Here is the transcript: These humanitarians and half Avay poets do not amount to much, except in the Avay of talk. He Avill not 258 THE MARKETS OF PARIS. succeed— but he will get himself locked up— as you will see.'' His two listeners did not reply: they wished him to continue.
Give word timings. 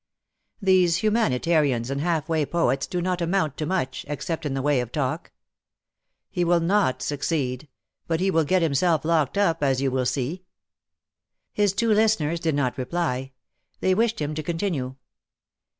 These 0.59 1.03
humanitarians 1.03 1.91
and 1.91 2.01
half 2.01 2.25
Avay 2.27 2.47
poets 2.47 2.87
do 2.87 3.03
not 3.03 3.21
amount 3.21 3.55
to 3.57 3.67
much, 3.67 4.03
except 4.09 4.47
in 4.47 4.55
the 4.55 4.61
Avay 4.63 4.79
of 4.81 4.91
talk. 4.91 5.31
He 6.31 6.43
Avill 6.43 6.63
not 6.63 7.01
258 7.01 7.01
THE 7.05 7.05
MARKETS 7.05 7.05
OF 7.05 7.09
PARIS. 7.19 7.19
succeed— 7.19 7.67
but 8.07 8.19
he 8.19 8.31
will 8.31 8.43
get 8.43 8.63
himself 8.63 9.05
locked 9.05 9.37
up— 9.37 9.61
as 9.63 9.79
you 9.79 9.91
will 9.91 10.07
see.'' 10.07 10.43
His 11.53 11.73
two 11.73 11.91
listeners 11.93 12.39
did 12.39 12.55
not 12.55 12.79
reply: 12.79 13.33
they 13.79 13.93
wished 13.93 14.19
him 14.19 14.33
to 14.33 14.41
continue. 14.41 14.95